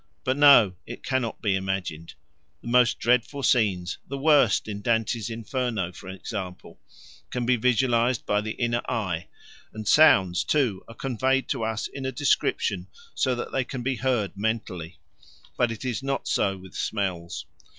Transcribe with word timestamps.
But 0.23 0.35
no, 0.35 0.73
it 0.87 1.03
cannot 1.03 1.43
be 1.43 1.55
imagined. 1.55 2.15
The 2.63 2.67
most 2.69 2.97
dreadful 2.97 3.43
scenes, 3.43 3.99
the 4.07 4.17
worst 4.17 4.67
in 4.67 4.81
Dante's 4.81 5.29
Inferno, 5.29 5.91
for 5.91 6.09
example, 6.09 6.79
can 7.29 7.45
be 7.45 7.55
visualized 7.55 8.25
by 8.25 8.41
the 8.41 8.53
inner 8.53 8.81
eye; 8.89 9.27
and 9.71 9.87
sounds, 9.87 10.43
too, 10.43 10.83
are 10.87 10.95
conveyed 10.95 11.47
to 11.49 11.61
us 11.63 11.85
in 11.85 12.07
a 12.07 12.11
description 12.11 12.87
so 13.13 13.35
that 13.35 13.51
they 13.51 13.63
can 13.63 13.83
be 13.83 13.97
heard 13.97 14.35
mentally; 14.35 14.97
but 15.55 15.71
it 15.71 15.85
is 15.85 16.01
not 16.01 16.27
so 16.27 16.57
with 16.57 16.73
smells. 16.73 17.45